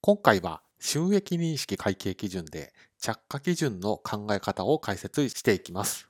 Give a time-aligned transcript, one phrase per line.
[0.00, 6.08] 今回は収益認識会計基準で着火基準の考え方を解説していきます。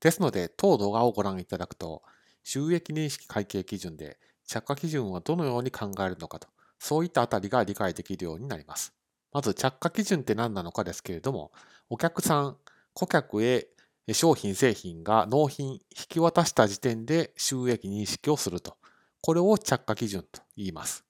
[0.00, 2.02] ですので、当動画をご覧いただくと、
[2.42, 6.48] 収益認識会計基準で着火基準はどのように考えるのかと、
[6.80, 8.92] そういったあたりが理解できるようになります。
[9.32, 11.52] まず着火基準って何なのかですけれども、
[11.88, 12.56] お客さん、
[12.92, 13.68] 顧客へ
[14.12, 18.76] 商品製品が納品、引き渡した時点で収益認識をすると。
[19.20, 21.05] これを着火基準と言います。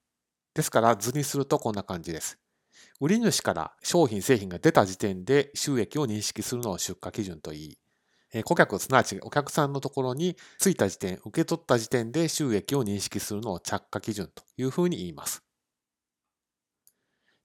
[0.57, 2.39] ですから図にするとこんな感じです。
[2.99, 7.77] 売り主から商品製品が出た時点で収益を認識するのを出荷基準とい
[8.33, 15.43] い、顧客、すなわちお客さんのところに着いた時点、受け取った時点で収益を認識するのを着火基準というふうに言います。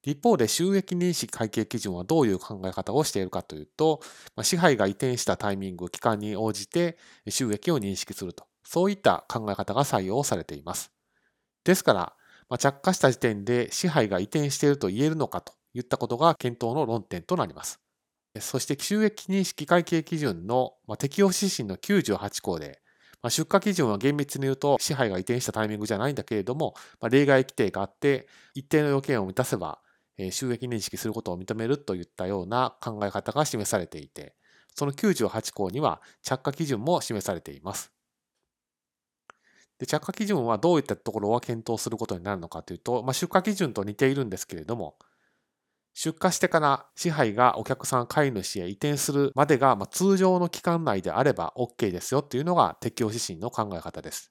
[0.02, 4.00] 一方で収益認識会計基準はどういう考え方をしているかというと、
[4.42, 6.96] 支配が移転したタイミング、期間に応じて
[7.28, 10.90] 収益を認識すると、そういった考え方が採用されています。
[11.64, 12.16] ですから、
[12.52, 17.80] まあ、着火した時点で支配が移転していると言えるのかといったことが検討の論点となります。
[18.40, 22.82] そして収益認識会計基準の適用指針の98項で、
[23.22, 29.78] まあ、出荷基準は厳密に言うと支配が移転したタイミングじゃないんだけれども、まあ、例外規定があって一定の要件を満たせば
[30.30, 34.34] 収益認識することを認めるといったような考え方が示されていて、
[34.74, 37.92] その98項には着火基準も示されています。
[39.82, 44.94] で着火基準はどういったところは検討することになるのかというと、まあ、出荷基準と似ているんですけれども、
[45.92, 54.30] 出荷してから支配がお客さん買い主へ移転するまでが、まあ、通常の期間内であれば OK ですよというのが適用指針の考え方です。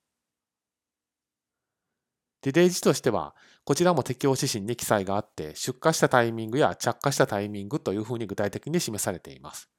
[2.44, 9.70] で、例示としては、こちらも適用指針に記載があって、出荷したタイミングや着火したタイミングというふうに具体的に示されています。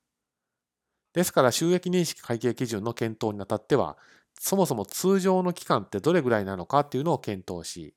[1.15, 3.97] ですから、収益認識会計基準の検討にあたっては、
[4.39, 7.95] そもそも通常の期間ってどれぐらいなのかっていうのを検討し、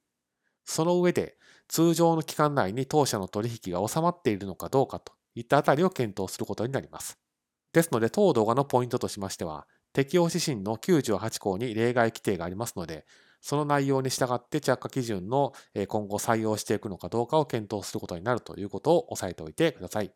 [0.66, 7.20] その上で通常の期間内に当社の取引が収まっているのかどうかといったあたりを検討することになります。
[7.74, 13.06] ですので、当動画のポイントとしましては、適用指針の98項に例外規定がありますので、
[13.42, 15.54] その内容に従って着火基準の
[15.88, 20.14] 今後採用していくのかどうかを検討することになるということを押さえておいてください。